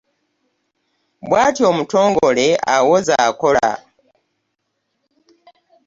Bwatyo 1.27 1.63
omutongole 1.71 2.47
awoza 2.75 3.15
akola. 3.27 3.71